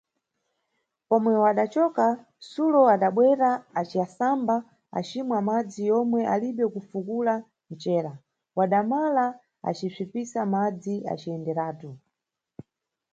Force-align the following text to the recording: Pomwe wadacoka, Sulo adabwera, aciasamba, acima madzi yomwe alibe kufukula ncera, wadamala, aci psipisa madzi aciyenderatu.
Pomwe 1.07 1.33
wadacoka, 1.43 2.05
Sulo 2.49 2.81
adabwera, 2.93 3.49
aciasamba, 3.81 4.55
acima 4.99 5.37
madzi 5.47 5.81
yomwe 5.89 6.19
alibe 6.33 6.65
kufukula 6.73 7.33
ncera, 7.71 8.13
wadamala, 8.57 9.25
aci 9.69 9.85
psipisa 9.91 10.41
madzi 10.53 10.95
aciyenderatu. 11.13 11.89